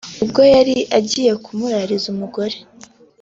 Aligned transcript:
ubwo 0.23 0.41
yari 0.53 0.75
agiye 0.97 1.31
kumurariza 1.43 2.05
umugore 2.13 2.55